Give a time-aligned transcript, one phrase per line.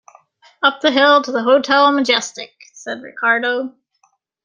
[0.63, 3.75] "Up the hill to the Hotel Majestic," said Ricardo.